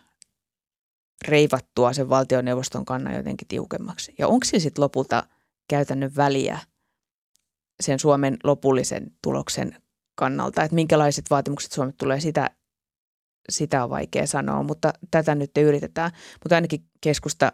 reivattua 1.29 1.93
sen 1.93 2.09
valtioneuvoston 2.09 2.85
kannan 2.85 3.15
jotenkin 3.15 3.49
tiukemmaksi? 3.49 4.15
Ja 4.19 4.29
onko 4.29 4.45
sillä 4.45 4.63
sitten 4.63 4.83
lopulta 4.83 5.27
käytännön 5.69 6.17
väliä 6.17 6.59
sen 7.83 7.99
Suomen 7.99 8.37
lopullisen 8.45 9.11
tuloksen 9.23 9.77
kannalta, 10.15 10.63
että 10.63 10.75
minkälaiset 10.75 11.25
vaatimukset 11.31 11.73
Suomet 11.73 11.97
tulee, 11.97 12.21
sitä, 12.21 12.51
sitä 13.49 13.85
on 13.85 13.91
vaikea 13.91 14.27
sanoa, 14.27 14.63
mutta 14.63 14.93
tätä 15.11 15.35
nyt 15.35 15.51
yritetään. 15.59 16.11
Mutta 16.45 16.55
ainakin 16.55 16.85
keskusta 17.01 17.53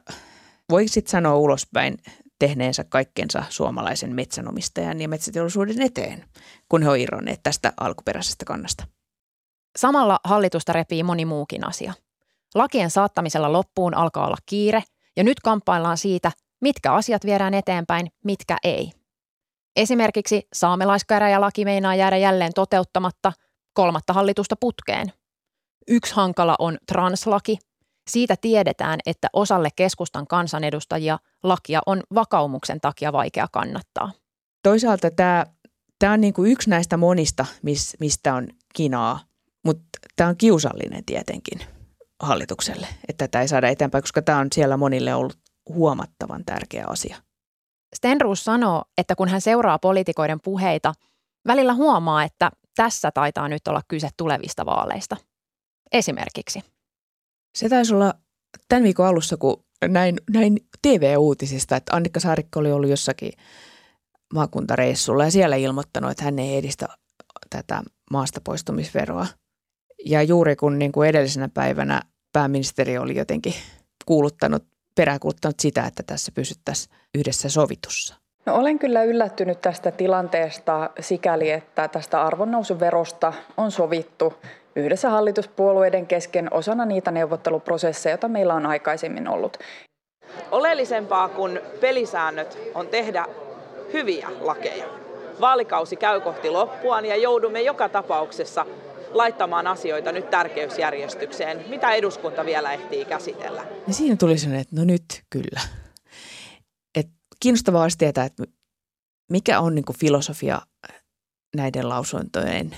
voi 0.71 0.89
sitten 0.89 1.11
sanoa 1.11 1.37
ulospäin 1.37 1.99
tehneensä 2.39 2.85
kaikkensa 2.85 3.45
suomalaisen 3.49 4.15
metsänomistajan 4.15 5.01
ja 5.01 5.09
metsäteollisuuden 5.09 5.83
eteen, 5.83 6.25
kun 6.69 6.83
he 6.83 6.89
on 6.89 6.99
irronneet 6.99 7.41
tästä 7.43 7.73
alkuperäisestä 7.81 8.45
kannasta. 8.45 8.87
Samalla 9.79 10.21
hallitusta 10.25 10.73
repii 10.73 11.03
moni 11.03 11.25
muukin 11.25 11.67
asia. 11.67 11.95
Lakien 12.55 12.91
saattamisella 12.91 13.53
loppuun 13.53 13.95
alkaa 13.95 14.27
olla 14.27 14.37
kiire 14.47 14.83
ja 15.17 15.25
nyt 15.25 15.41
kamppaillaan 15.41 15.99
siitä, 15.99 16.33
mitkä 16.61 16.93
asiat 16.93 17.27
viedään 17.27 17.55
eteenpäin, 17.55 18.07
mitkä 18.25 18.57
ei. 18.65 18.93
Esimerkiksi 19.77 20.49
saamelaiskäräjälaki 20.53 21.65
meinaa 21.65 21.95
jäädä 21.95 22.17
jälleen 22.17 22.53
toteuttamatta 22.55 23.33
kolmatta 23.73 24.13
hallitusta 24.13 24.57
putkeen. 24.61 25.13
Yksi 25.89 26.15
hankala 26.15 26.57
on 26.59 26.79
translaki. 26.87 27.59
Siitä 28.11 28.37
tiedetään, 28.41 29.01
että 29.07 29.29
osalle 29.33 29.69
keskustan 29.77 30.27
kansanedustajia 30.27 31.19
lakia 31.43 31.81
on 31.87 32.03
vakaumuksen 32.15 32.81
takia 32.81 33.13
vaikea 33.13 33.47
kannattaa. 33.53 34.13
Toisaalta 34.63 35.11
tämä, 35.11 35.47
tämä 35.99 36.13
on 36.13 36.21
niin 36.21 36.35
kuin 36.35 36.53
yksi 36.53 36.71
näistä 36.71 36.97
monista, 36.97 37.47
mistä 38.01 38.35
on 38.35 38.49
kinaa 38.75 39.21
mutta 39.65 39.99
tämä 40.17 40.31
on 40.31 40.37
kiusallinen 40.37 41.05
tietenkin 41.05 41.61
hallitukselle, 42.23 42.87
että 43.09 43.29
tätä 43.29 43.41
ei 43.41 43.49
saada 43.49 43.69
eteenpäin, 43.69 44.03
koska 44.03 44.23
tämä 44.23 44.39
on 44.39 44.49
siellä 44.55 44.77
monille 44.77 45.15
ollut 45.15 45.39
huomattavan 45.69 46.45
tärkeä 46.45 46.85
asia. 46.89 47.17
Stenruus 47.95 48.45
sanoo, 48.45 48.85
että 48.99 49.15
kun 49.15 49.29
hän 49.29 49.41
seuraa 49.41 49.79
poliitikoiden 49.79 50.41
puheita, 50.41 50.93
välillä 51.47 51.75
huomaa, 51.75 52.23
että 52.23 52.51
tässä 52.77 53.11
taitaa 53.11 53.49
nyt 53.49 53.69
olla 53.69 53.83
kyse 53.89 54.09
tulevista 54.17 54.67
vaaleista. 54.67 55.17
Esimerkiksi. 55.93 56.61
Se 57.57 57.69
taisi 57.69 57.95
olla 57.95 58.15
tämän 58.69 58.85
viikon 58.85 59.07
alussa, 59.07 59.37
kun 59.37 59.65
näin, 59.89 60.17
näin 60.31 60.57
TV-uutisista, 60.83 61.77
että 61.77 61.97
Annikka 61.97 62.21
Saarikko 62.21 62.61
oli 62.61 62.73
ollut 62.73 62.91
jossakin 62.91 63.33
maakuntareissulla 64.35 65.25
ja 65.25 65.31
siellä 65.31 65.57
ilmoittanut, 65.57 66.11
että 66.11 66.25
hän 66.25 66.39
ei 66.39 66.57
edistä 66.57 66.89
tätä 67.51 67.83
maasta 68.11 68.41
poistumisveroa– 68.41 69.27
ja 70.05 70.23
juuri 70.23 70.57
kun 70.57 70.79
niin 70.79 70.93
kuin 70.93 71.09
edellisenä 71.09 71.49
päivänä 71.49 72.03
pääministeri 72.33 72.99
oli 72.99 73.17
jotenkin 73.17 73.55
kuuluttanut, 74.07 74.67
peräkuuluttanut 74.95 75.61
sitä, 75.61 75.87
että 75.87 76.03
tässä 76.03 76.33
pysyttäisiin 76.35 76.97
yhdessä 77.15 77.49
sovitussa. 77.49 78.15
No, 78.47 78.55
olen 78.55 78.79
kyllä 78.79 79.03
yllättynyt 79.03 79.61
tästä 79.61 79.91
tilanteesta 79.91 80.91
sikäli, 81.01 81.51
että 81.51 81.89
tästä 81.89 82.23
arvonnousuverosta 82.23 83.33
on 83.57 83.71
sovittu 83.71 84.35
yhdessä 84.77 85.11
hallituspuolueiden 85.11 86.07
kesken 86.07 86.53
osana 86.53 86.85
niitä 86.85 87.11
neuvotteluprosesseja, 87.11 88.13
joita 88.13 88.29
meillä 88.29 88.55
on 88.55 88.67
aikaisemmin 88.67 89.29
ollut. 89.29 89.59
Oleellisempaa 90.51 91.29
kuin 91.29 91.61
pelisäännöt 91.81 92.59
on 92.75 92.89
tehdä 92.89 93.27
hyviä 93.93 94.29
lakeja. 94.41 94.85
Vaalikausi 95.41 95.97
käy 95.97 96.21
kohti 96.21 96.51
loppuaan 96.51 97.05
ja 97.05 97.17
joudumme 97.17 97.63
joka 97.63 97.89
tapauksessa 97.89 98.67
laittamaan 99.15 99.67
asioita 99.67 100.13
nyt 100.13 100.31
tärkeysjärjestykseen, 100.31 101.65
mitä 101.69 101.93
eduskunta 101.93 102.45
vielä 102.45 102.73
ehtii 102.73 103.05
käsitellä. 103.05 103.67
Ja 103.87 103.95
siinä 103.95 104.17
tuli 104.17 104.39
sellainen, 104.39 104.61
että 104.61 104.77
no 104.77 104.85
nyt 104.85 105.05
kyllä. 105.31 105.61
Et 106.95 107.09
kiinnostavaa 107.41 107.83
olisi 107.83 107.99
tietää, 107.99 108.25
että 108.25 108.45
mikä 109.31 109.61
on 109.61 109.75
niin 109.75 109.85
kuin 109.85 109.99
filosofia 109.99 110.63
näiden 111.57 111.89
lausuntojen 111.89 112.77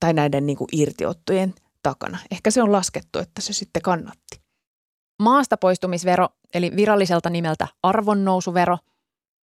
tai 0.00 0.12
näiden 0.12 0.46
niin 0.46 0.56
kuin 0.56 0.68
irtiottojen 0.72 1.54
takana. 1.82 2.18
Ehkä 2.30 2.50
se 2.50 2.62
on 2.62 2.72
laskettu, 2.72 3.18
että 3.18 3.40
se 3.40 3.52
sitten 3.52 3.82
kannatti. 3.82 4.40
Maasta 5.22 5.56
poistumisvero, 5.56 6.28
eli 6.54 6.72
viralliselta 6.76 7.30
nimeltä 7.30 7.68
arvonnousuvero– 7.82 8.78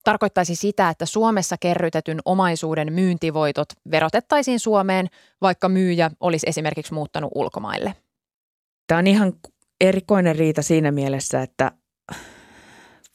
tarkoittaisi 0.04 0.56
sitä, 0.56 0.90
että 0.90 1.06
Suomessa 1.06 1.56
kerrytetyn 1.60 2.20
omaisuuden 2.26 2.94
myyntivoitot 2.94 3.70
verotettaisiin 3.92 4.60
Suomeen, 4.60 5.08
vaikka 5.42 5.70
myyjä 5.70 6.12
olisi 6.20 6.48
esimerkiksi 6.50 6.94
muuttanut 6.94 7.32
ulkomaille. 7.36 7.96
Tämä 8.88 9.00
on 9.00 9.08
ihan 9.08 9.34
erikoinen 9.82 10.36
riita 10.36 10.62
siinä 10.62 10.92
mielessä, 10.92 11.42
että 11.42 11.72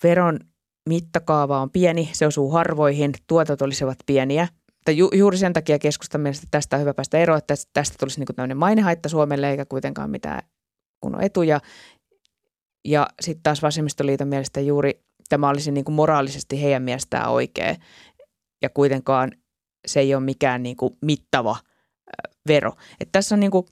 veron 0.02 0.40
mittakaava 0.88 1.61
on 1.61 1.71
pieni, 1.71 2.11
se 2.12 2.26
osuu 2.26 2.50
harvoihin, 2.50 3.12
tuotot 3.26 3.62
olisivat 3.62 3.99
pieniä. 4.07 4.49
Ju, 4.90 5.11
juuri 5.14 5.38
sen 5.38 5.52
takia 5.52 5.78
keskustan 5.78 6.21
mielestä 6.21 6.47
tästä 6.50 6.76
on 6.76 6.81
hyvä 6.81 6.95
päästä 6.95 7.19
eroon, 7.19 7.38
että 7.38 7.55
tästä 7.73 7.97
tulisi 8.00 8.21
niin 8.21 8.37
tämmöinen 8.37 8.57
mainehaitta 8.57 9.09
Suomelle 9.09 9.50
eikä 9.50 9.64
kuitenkaan 9.64 10.11
mitään 10.11 10.43
kunnon 11.00 11.23
etuja. 11.23 11.61
Ja 12.85 13.07
sitten 13.21 13.43
taas 13.43 13.62
vasemmistoliiton 13.62 14.28
mielestä 14.28 14.61
juuri 14.61 15.06
tämä 15.28 15.49
olisi 15.49 15.73
niin 15.73 15.85
kuin 15.85 15.95
moraalisesti 15.95 16.62
heidän 16.62 16.83
mielestään 16.83 17.30
oikea 17.30 17.76
ja 18.62 18.71
kuitenkaan 18.71 19.33
se 19.87 20.00
ei 20.00 20.14
ole 20.14 20.25
mikään 20.25 20.62
niin 20.62 20.76
kuin 20.76 20.97
mittava 21.02 21.56
vero. 22.49 22.73
Että 23.00 23.12
tässä 23.12 23.35
on 23.35 23.40
niin 23.40 23.50
kuin, 23.50 23.66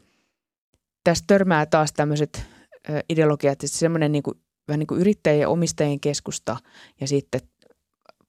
tässä 1.04 1.24
törmää 1.26 1.66
taas 1.66 1.92
tämmöiset 1.92 2.46
ideologiat, 3.08 3.52
että 3.52 3.78
semmoinen 3.78 4.12
niin 4.12 4.22
kuin, 4.22 4.40
vähän 4.68 4.78
niin 4.78 4.86
kuin 4.86 5.00
yrittäjien 5.00 5.40
ja 5.40 5.48
omistajien 5.48 6.00
keskusta 6.00 6.56
ja 7.00 7.08
sitten 7.08 7.40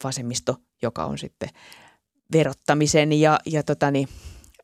vasemmisto, 0.03 0.55
joka 0.81 1.05
on 1.05 1.17
sitten 1.17 1.49
verottamisen 2.33 3.13
ja, 3.13 3.39
ja 3.45 3.63
tota 3.63 3.91
niin, 3.91 4.07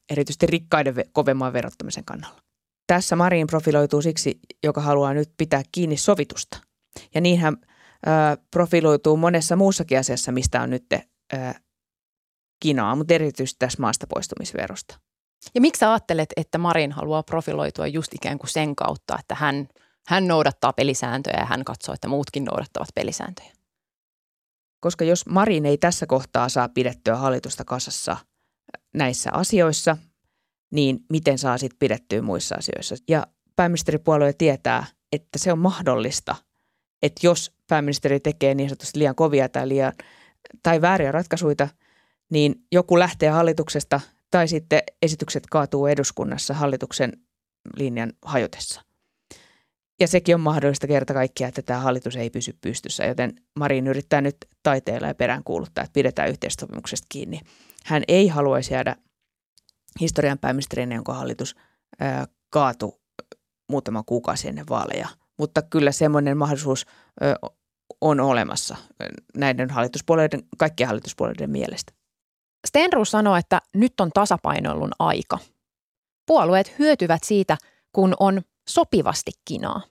erityisesti 0.10 0.46
rikkaiden 0.46 0.96
kovemman 1.12 1.54
verottamisen 1.54 2.06
kannalla. 2.06 2.42
Tässä 2.88 3.16
Marin 3.16 3.48
profiloituu 3.48 4.02
siksi, 4.02 4.40
joka 4.64 4.82
haluaa 4.82 5.14
nyt 5.14 5.30
pitää 5.38 5.64
kiinni 5.72 5.98
sovitusta. 5.98 6.58
Ja 7.14 7.22
niinhän 7.22 7.58
profiloituu 8.52 9.18
monessa 9.18 9.56
muussakin 9.56 10.00
asiassa, 10.00 10.32
mistä 10.32 10.62
on 10.62 10.70
nyt 10.70 10.86
kinaa, 12.60 12.96
mutta 12.96 13.14
erityisesti 13.14 13.60
tässä 13.60 13.82
maasta 13.82 14.08
poistumisverosta. 14.08 15.00
Ja 15.56 15.62
miksi 15.62 15.80
sä 15.80 15.92
ajattelet, 15.92 16.30
että 16.38 16.58
Marin 16.58 16.92
haluaa 16.92 17.24
profiloitua 17.24 17.88
just 17.88 18.14
ikään 18.14 18.40
kuin 18.40 18.50
sen 18.50 18.76
kautta, 18.76 19.18
että 19.20 19.36
hän, 19.36 19.68
hän 20.08 20.28
noudattaa 20.28 20.74
pelisääntöjä 20.74 21.40
ja 21.40 21.46
hän 21.46 21.66
katsoo, 21.66 21.94
että 21.94 22.08
muutkin 22.08 22.46
noudattavat 22.46 22.90
pelisääntöjä? 22.96 23.54
Koska 24.80 25.06
jos 25.06 25.26
Marin 25.26 25.66
ei 25.66 25.78
tässä 25.78 26.06
kohtaa 26.06 26.50
saa 26.50 26.70
pidettyä 26.70 27.16
hallitusta 27.16 27.66
kasassa 27.66 28.18
näissä 28.94 29.30
asioissa, 29.34 29.98
niin 30.72 31.00
miten 31.10 31.38
saa 31.38 31.58
sitten 31.58 31.80
pidettyä 31.80 32.22
muissa 32.22 32.56
asioissa? 32.56 32.96
Ja 33.10 33.28
pääministeripuolue 33.56 34.34
tietää, 34.34 34.86
että 35.12 35.40
se 35.40 35.52
on 35.52 35.60
mahdollista, 35.60 36.36
että 37.04 37.28
jos 37.28 37.52
pääministeri 37.68 38.20
tekee 38.20 38.56
niin 38.56 38.70
sanotusti 38.70 39.00
liian 39.00 39.16
kovia 39.16 39.50
tai, 39.50 39.70
liian, 39.70 39.94
tai 40.64 40.82
vääriä 40.82 41.12
ratkaisuja, 41.12 41.68
niin 42.32 42.56
joku 42.72 43.00
lähtee 43.00 43.30
hallituksesta 43.30 44.02
tai 44.32 44.48
sitten 44.48 44.82
esitykset 45.02 45.44
kaatuu 45.52 45.88
eduskunnassa 45.88 46.54
hallituksen 46.54 47.14
linjan 47.76 48.14
hajotessa. 48.26 48.82
Ja 50.00 50.08
sekin 50.08 50.36
on 50.36 50.42
mahdollista 50.42 50.88
kerta 50.88 51.14
kaikkiaan, 51.14 51.48
että 51.50 51.62
tämä 51.62 51.80
hallitus 51.80 52.16
ei 52.16 52.30
pysy 52.30 52.58
pystyssä, 52.62 53.06
joten 53.06 53.36
Marin 53.56 53.88
yrittää 53.88 54.22
nyt 54.22 54.38
taiteella 54.64 55.08
ja 55.08 55.16
perään 55.16 55.44
kuuluttaa, 55.44 55.84
että 55.84 55.94
pidetään 55.94 56.30
yhteistopimuksesta 56.30 57.08
kiinni. 57.10 57.40
Hän 57.86 58.04
ei 58.08 58.28
haluaisi 58.28 58.74
jäädä 58.74 58.96
historian 60.00 60.40
pääministerinä, 60.40 60.96
jonka 60.96 61.14
hallitus 61.14 61.56
kaatu 62.50 63.02
muutama 63.70 64.04
kuukausi 64.04 64.48
ennen 64.48 64.66
vaaleja. 64.70 65.08
Mutta 65.42 65.62
kyllä 65.62 65.92
semmoinen 65.92 66.38
mahdollisuus 66.38 66.86
on 68.02 68.20
olemassa 68.20 68.76
näiden 69.38 69.70
hallituspuolueiden, 69.70 70.44
kaikkien 70.58 70.88
hallituspuolueiden 70.88 71.50
mielestä. 71.50 71.94
Stenrus 72.68 73.12
sanoo, 73.12 73.36
että 73.36 73.62
nyt 73.76 74.00
on 74.00 74.10
tasapainoilun 74.14 74.92
aika. 75.00 75.40
Puolueet 76.28 76.80
hyötyvät 76.80 77.24
siitä, 77.24 77.58
kun 77.96 78.14
on 78.20 78.42
sopivasti 78.70 79.32
kinaa. 79.48 79.82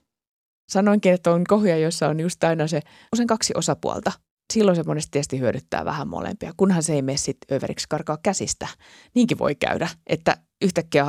Sanoinkin, 0.71 1.13
että 1.13 1.31
on 1.31 1.43
kohuja, 1.47 1.77
jossa 1.77 2.07
on 2.07 2.19
just 2.19 2.43
aina 2.43 2.67
se 2.67 2.79
usein 3.13 3.27
kaksi 3.27 3.53
osapuolta. 3.57 4.11
Silloin 4.53 4.75
se 4.75 4.83
monesti 4.83 5.11
tietysti 5.11 5.39
hyödyttää 5.39 5.85
vähän 5.85 6.07
molempia, 6.07 6.53
kunhan 6.57 6.83
se 6.83 6.93
ei 6.93 7.01
mene 7.01 7.17
sitten 7.17 7.57
överiksi 7.57 7.85
karkaa 7.89 8.17
käsistä. 8.23 8.67
Niinkin 9.15 9.39
voi 9.39 9.55
käydä, 9.55 9.89
että 10.07 10.37
yhtäkkiä 10.61 11.07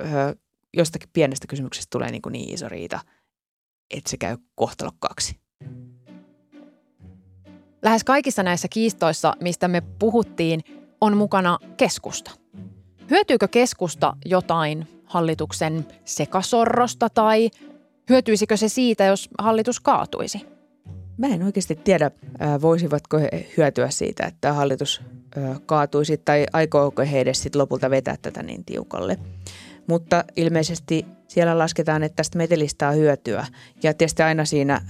ö, 0.00 0.04
jostakin 0.76 1.10
pienestä 1.12 1.46
kysymyksestä 1.46 1.88
tulee 1.90 2.10
niin, 2.10 2.22
kuin 2.22 2.32
niin 2.32 2.54
iso 2.54 2.68
riita, 2.68 3.00
että 3.90 4.10
se 4.10 4.16
käy 4.16 4.36
kohtalokkaaksi. 4.54 5.36
Lähes 7.82 8.04
kaikissa 8.04 8.42
näissä 8.42 8.68
kiistoissa, 8.68 9.32
mistä 9.40 9.68
me 9.68 9.80
puhuttiin, 9.80 10.60
on 11.00 11.16
mukana 11.16 11.58
keskusta. 11.76 12.30
Hyötyykö 13.10 13.48
keskusta 13.48 14.16
jotain 14.24 15.02
hallituksen 15.04 15.86
sekasorrosta 16.04 17.08
tai 17.10 17.50
hyötyisikö 18.10 18.56
se 18.56 18.68
siitä, 18.68 19.04
jos 19.04 19.28
hallitus 19.38 19.80
kaatuisi? 19.80 20.46
Mä 21.16 21.26
en 21.26 21.42
oikeasti 21.42 21.76
tiedä, 21.76 22.10
voisivatko 22.60 23.18
he 23.18 23.46
hyötyä 23.56 23.90
siitä, 23.90 24.26
että 24.26 24.52
hallitus 24.52 25.02
kaatuisi 25.66 26.16
tai 26.16 26.46
aikooko 26.52 27.02
he 27.02 27.20
edes 27.20 27.42
sit 27.42 27.56
lopulta 27.56 27.90
vetää 27.90 28.16
tätä 28.22 28.42
niin 28.42 28.64
tiukalle. 28.64 29.18
Mutta 29.88 30.24
ilmeisesti 30.36 31.06
siellä 31.28 31.58
lasketaan, 31.58 32.02
että 32.02 32.16
tästä 32.16 32.38
metelistä 32.38 32.88
on 32.88 32.96
hyötyä. 32.96 33.46
Ja 33.82 33.94
tietysti 33.94 34.22
aina 34.22 34.44
siinä 34.44 34.80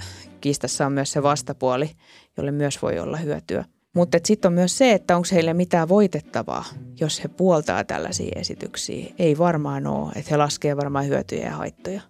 kiistassa 0.41 0.87
on 0.87 0.93
myös 0.93 1.13
se 1.13 1.23
vastapuoli, 1.23 1.91
jolle 2.37 2.53
myös 2.53 2.83
voi 2.83 2.99
olla 2.99 3.17
hyötyä. 3.17 3.65
Mutta 3.95 4.19
sitten 4.25 4.49
on 4.49 4.53
myös 4.53 4.79
se, 4.79 4.93
että 4.93 5.17
onko 5.17 5.29
heille 5.33 5.55
mitään 5.55 5.89
voitettavaa, 5.89 6.65
jos 7.01 7.23
he 7.23 7.29
puoltaa 7.29 7.85
tällaisia 7.85 8.33
esityksiä. 8.37 9.15
Ei 9.19 9.39
varmaan 9.39 9.87
ole, 9.87 10.13
että 10.17 10.31
he 10.31 10.37
laskee 10.37 10.77
varmaan 10.77 11.07
hyötyjä 11.07 11.47
ja 11.47 11.57
haittoja. 11.57 12.01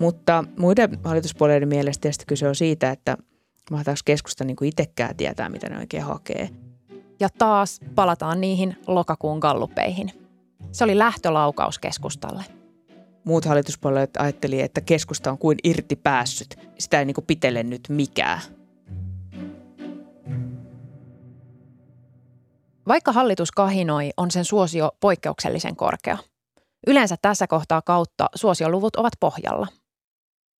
Mutta 0.00 0.44
muiden 0.58 0.98
hallituspuolueiden 1.04 1.68
mielestä 1.68 2.00
tietysti 2.02 2.24
kyse 2.26 2.48
on 2.48 2.54
siitä, 2.54 2.90
että 2.90 3.16
mahtaako 3.70 4.00
keskusta 4.04 4.44
niin 4.44 4.56
kuin 4.56 4.68
itsekään 4.68 5.16
tietää, 5.16 5.48
mitä 5.48 5.68
ne 5.68 5.78
oikein 5.78 6.02
hakee. 6.02 6.50
Ja 7.20 7.28
taas 7.38 7.80
palataan 7.94 8.40
niihin 8.40 8.76
lokakuun 8.86 9.38
gallupeihin. 9.38 10.23
Se 10.72 10.84
oli 10.84 10.98
lähtölaukaus 10.98 11.78
keskustalle. 11.78 12.44
Muut 13.24 13.44
hallituspuolueet 13.44 14.16
ajatteli, 14.18 14.60
että 14.60 14.80
keskusta 14.80 15.30
on 15.30 15.38
kuin 15.38 15.58
irti 15.64 15.96
päässyt. 15.96 16.58
Sitä 16.78 16.98
ei 16.98 17.04
niin 17.04 17.14
kuin 17.14 17.26
pitele 17.26 17.62
nyt 17.62 17.80
mikään. 17.88 18.40
Vaikka 22.88 23.12
hallitus 23.12 23.52
kahinoi, 23.52 24.10
on 24.16 24.30
sen 24.30 24.44
suosio 24.44 24.90
poikkeuksellisen 25.00 25.76
korkea. 25.76 26.18
Yleensä 26.86 27.16
tässä 27.22 27.46
kohtaa 27.46 27.82
kautta 27.82 28.26
suosioluvut 28.34 28.96
ovat 28.96 29.12
pohjalla. 29.20 29.66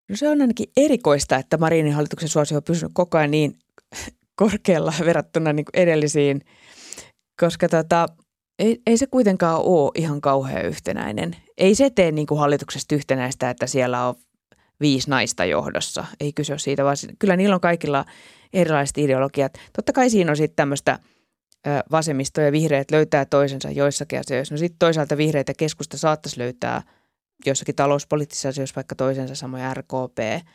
No 0.08 0.16
se 0.16 0.28
on 0.28 0.40
ainakin 0.40 0.70
erikoista, 0.76 1.36
että 1.36 1.56
Marinin 1.56 1.92
hallituksen 1.92 2.28
suosio 2.28 2.56
on 2.56 2.62
pysynyt 2.62 2.92
koko 2.94 3.18
ajan 3.18 3.30
niin 3.30 3.58
korkealla 4.42 4.92
verrattuna 5.04 5.52
niin 5.52 5.64
kuin 5.64 5.82
edellisiin, 5.82 6.40
koska 7.40 7.68
tota, 7.68 8.06
ei, 8.58 8.82
ei 8.86 8.96
se 8.96 9.06
kuitenkaan 9.06 9.60
ole 9.62 9.90
ihan 9.94 10.20
kauhean 10.20 10.64
yhtenäinen. 10.64 11.36
Ei 11.58 11.74
se 11.74 11.90
tee 11.90 12.12
niin 12.12 12.26
kuin 12.26 12.40
hallituksesta 12.40 12.94
yhtenäistä, 12.94 13.50
että 13.50 13.66
siellä 13.66 14.06
on 14.06 14.14
viisi 14.80 15.10
naista 15.10 15.44
johdossa. 15.44 16.04
Ei 16.20 16.32
kyse 16.32 16.52
ole 16.52 16.58
siitä, 16.58 16.84
vaan 16.84 16.96
kyllä 17.18 17.36
niillä 17.36 17.54
on 17.54 17.60
kaikilla 17.60 18.04
erilaiset 18.52 18.98
ideologiat. 18.98 19.52
Totta 19.76 19.92
kai 19.92 20.10
siinä 20.10 20.30
on 20.30 20.36
sitten 20.36 20.56
tämmöistä– 20.56 20.98
vasemmisto 21.90 22.40
ja 22.40 22.52
vihreät 22.52 22.90
löytää 22.90 23.24
toisensa 23.24 23.70
joissakin 23.70 24.20
asioissa. 24.20 24.54
No 24.54 24.58
sitten 24.58 24.78
toisaalta 24.78 25.16
vihreät 25.16 25.48
ja 25.48 25.54
keskusta 25.54 25.98
saattaisi 25.98 26.38
löytää 26.38 26.82
jossakin 27.46 27.74
talouspoliittisissa 27.74 28.48
asioissa 28.48 28.76
vaikka 28.76 28.94
toisensa 28.94 29.34
samoin 29.34 29.76
RKP. 29.76 30.46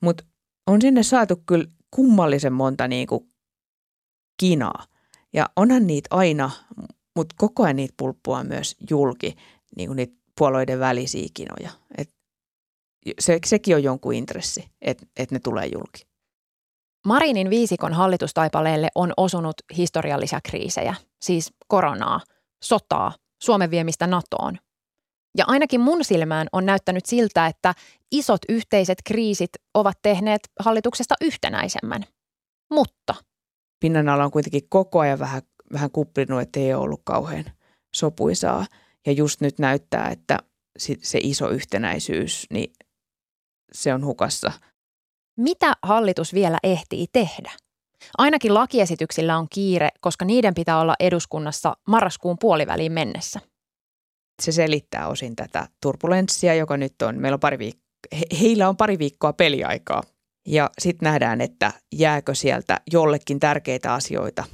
Mutta 0.00 0.24
on 0.66 0.82
sinne 0.82 1.02
saatu 1.02 1.42
kyllä 1.46 1.64
kummallisen 1.90 2.52
monta 2.52 2.88
niin 2.88 3.06
kuin 3.06 3.30
kinaa. 4.40 4.84
Ja 5.32 5.46
onhan 5.56 5.86
niitä 5.86 6.08
aina, 6.10 6.50
mutta 7.16 7.34
koko 7.38 7.62
ajan 7.62 7.76
niitä 7.76 7.94
pulppua 7.96 8.44
myös 8.44 8.76
julki, 8.90 9.36
niin 9.76 9.88
kuin 9.88 9.96
niitä 9.96 10.14
puolueiden 10.38 10.80
välisiä 10.80 11.28
kinoja. 11.34 11.70
Et 11.98 12.10
se, 13.18 13.38
sekin 13.46 13.76
on 13.76 13.82
jonkun 13.82 14.14
intressi, 14.14 14.70
että 14.82 15.06
et 15.16 15.30
ne 15.30 15.38
tulee 15.38 15.66
julki. 15.66 16.06
Marinin 17.06 17.50
viisikon 17.50 17.92
hallitustaipaleelle 17.92 18.88
on 18.94 19.12
osunut 19.16 19.54
historiallisia 19.76 20.40
kriisejä, 20.40 20.94
siis 21.22 21.52
koronaa, 21.68 22.20
sotaa, 22.64 23.12
Suomen 23.42 23.70
viemistä 23.70 24.06
NATOon. 24.06 24.58
Ja 25.38 25.44
ainakin 25.48 25.80
mun 25.80 26.04
silmään 26.04 26.48
on 26.52 26.66
näyttänyt 26.66 27.06
siltä, 27.06 27.46
että 27.46 27.74
isot 28.12 28.40
yhteiset 28.48 28.98
kriisit 29.04 29.50
ovat 29.74 29.98
tehneet 30.02 30.40
hallituksesta 30.60 31.14
yhtenäisemmän. 31.20 32.04
Mutta. 32.70 33.14
Pinnan 33.80 34.08
alla 34.08 34.24
on 34.24 34.30
kuitenkin 34.30 34.68
koko 34.68 35.00
ajan 35.00 35.18
vähän, 35.18 35.42
vähän 35.72 35.90
kuplinut, 35.90 36.40
että 36.40 36.60
ei 36.60 36.74
ole 36.74 36.82
ollut 36.82 37.00
kauhean 37.04 37.44
sopuisaa. 37.96 38.66
Ja 39.06 39.12
just 39.12 39.40
nyt 39.40 39.58
näyttää, 39.58 40.10
että 40.10 40.38
se 41.02 41.18
iso 41.22 41.48
yhtenäisyys, 41.48 42.46
niin 42.50 42.72
se 43.72 43.94
on 43.94 44.04
hukassa– 44.04 44.52
mitä 45.36 45.72
hallitus 45.82 46.34
vielä 46.34 46.58
ehtii 46.62 47.06
tehdä? 47.12 47.52
Ainakin 48.18 48.54
lakiesityksillä 48.54 49.38
on 49.38 49.46
kiire, 49.50 49.88
koska 50.00 50.24
niiden 50.24 50.54
pitää 50.54 50.80
olla 50.80 50.94
eduskunnassa 51.00 51.76
marraskuun 51.88 52.38
puoliväliin 52.40 52.92
mennessä. 52.92 53.40
Se 54.42 54.52
selittää 54.52 55.08
osin 55.08 55.36
tätä 55.36 55.68
turbulenssia, 55.82 56.54
joka 56.54 56.76
nyt 56.76 57.02
on. 57.02 57.18
Meillä 57.18 57.34
on 57.34 57.40
pari 57.40 57.56
viik- 57.56 58.18
he, 58.18 58.22
heillä 58.40 58.68
on 58.68 58.76
pari 58.76 58.98
viikkoa 58.98 59.32
peliaikaa. 59.32 60.02
Ja 60.46 60.70
sitten 60.78 61.06
nähdään, 61.06 61.40
että 61.40 61.72
jääkö 61.94 62.34
sieltä 62.34 62.80
jollekin 62.92 63.40
tärkeitä 63.40 63.94
asioita 63.94 64.44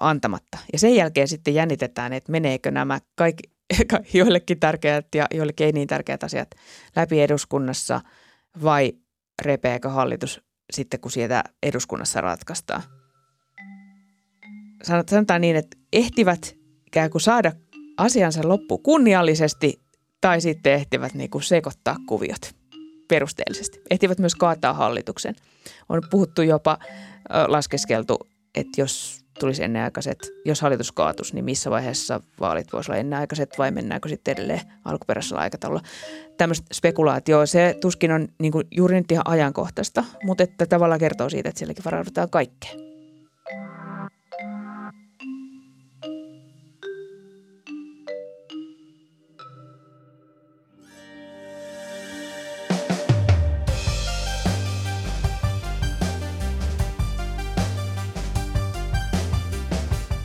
antamatta. 0.00 0.58
Ja 0.72 0.78
sen 0.78 0.94
jälkeen 0.94 1.28
sitten 1.28 1.54
jännitetään, 1.54 2.12
että 2.12 2.32
meneekö 2.32 2.70
nämä 2.70 3.00
kaikki, 3.14 3.50
joillekin 4.18 4.60
tärkeät 4.60 5.14
ja 5.14 5.26
joillekin 5.34 5.64
ei 5.64 5.72
niin 5.72 5.88
tärkeät 5.88 6.24
asiat 6.24 6.50
läpi 6.96 7.20
eduskunnassa 7.20 8.00
vai 8.62 8.92
repeekö 9.42 9.88
hallitus 9.88 10.40
sitten, 10.72 11.00
kun 11.00 11.10
sieltä 11.10 11.44
eduskunnassa 11.62 12.20
ratkaistaan. 12.20 12.82
Sanotaan 14.82 15.40
niin, 15.40 15.56
että 15.56 15.76
ehtivät 15.92 16.56
ikään 16.86 17.10
kuin 17.10 17.22
saada 17.22 17.52
asiansa 17.96 18.48
loppu 18.48 18.78
kunniallisesti 18.78 19.80
tai 20.20 20.40
sitten 20.40 20.72
ehtivät 20.72 21.14
niin 21.14 21.30
kuin 21.30 21.42
sekoittaa 21.42 21.96
kuviot 22.06 22.54
perusteellisesti. 23.08 23.80
Ehtivät 23.90 24.18
myös 24.18 24.34
kaataa 24.34 24.72
hallituksen. 24.72 25.34
On 25.88 26.02
puhuttu 26.10 26.42
jopa 26.42 26.78
laskeskeltu, 27.46 28.18
että 28.54 28.80
jos 28.80 29.20
tulisi 29.38 29.64
ennenaikaiset, 29.64 30.18
jos 30.44 30.60
hallitus 30.60 30.92
kaatus, 30.92 31.32
niin 31.32 31.44
missä 31.44 31.70
vaiheessa 31.70 32.20
vaalit 32.40 32.72
voisivat 32.72 32.94
olla 32.94 33.00
ennenaikaiset 33.00 33.58
vai 33.58 33.70
mennäänkö 33.70 34.08
sitten 34.08 34.32
edelleen 34.32 34.60
alkuperäisellä 34.84 35.40
aikataululla. 35.40 35.82
Tämmöistä 36.36 36.66
spekulaatioa, 36.74 37.46
se 37.46 37.76
tuskin 37.80 38.12
on 38.12 38.28
niin 38.38 38.52
kuin 38.52 38.66
juuri 38.70 38.96
nyt 38.96 39.12
ihan 39.12 39.28
ajankohtaista, 39.28 40.04
mutta 40.24 40.42
että 40.42 40.66
tavallaan 40.66 41.00
kertoo 41.00 41.30
siitä, 41.30 41.48
että 41.48 41.58
sielläkin 41.58 41.84
varaudutaan 41.84 42.30
kaikkeen. 42.30 42.87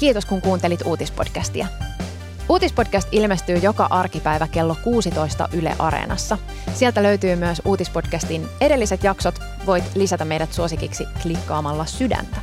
Kiitos 0.04 0.26
kun 0.26 0.42
kuuntelit 0.42 0.82
uutispodcastia. 0.86 1.68
Uutispodcast 2.50 3.08
ilmestyy 3.12 3.58
joka 3.58 3.88
arkipäivä 3.90 4.48
kello 4.48 4.76
16 4.84 5.50
Yle 5.54 5.76
Areenassa. 5.80 6.38
Sieltä 6.74 7.04
löytyy 7.04 7.36
myös 7.36 7.62
uutispodcastin 7.66 8.48
edelliset 8.62 9.04
jaksot. 9.04 9.40
Voit 9.66 9.84
lisätä 9.96 10.26
meidät 10.26 10.54
suosikiksi 10.54 11.06
klikkaamalla 11.22 11.86
sydäntä. 11.86 12.38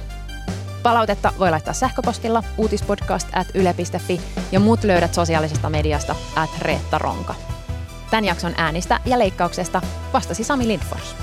Palautetta 0.83 1.33
voi 1.39 1.51
laittaa 1.51 1.75
sähköpostilla 1.75 2.43
uutispodcast 2.57 3.29
at 3.33 3.47
yle.fi 3.55 4.21
ja 4.53 4.61
muut 4.61 4.85
löydät 4.85 5.15
sosiaalisesta 5.15 5.71
mediasta 5.71 6.17
at 6.37 6.51
Reetta 6.59 6.99
Ronka. 6.99 7.35
Tämän 8.11 8.25
jakson 8.25 8.55
äänistä 8.57 9.01
ja 9.05 9.19
leikkauksesta 9.19 9.83
vastasi 10.13 10.45
Sami 10.45 10.69
Lindfors. 10.69 11.17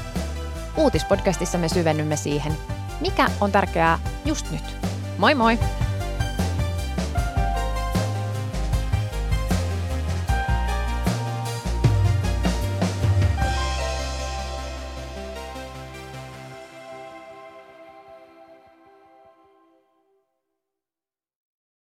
Uutispodcastissa 0.77 1.57
me 1.57 1.69
syvennymme 1.69 2.15
siihen, 2.15 2.57
mikä 3.01 3.27
on 3.41 3.51
tärkeää 3.51 3.99
just 4.25 4.51
nyt. 4.51 4.63
Moi 5.17 5.35
moi! 5.35 5.59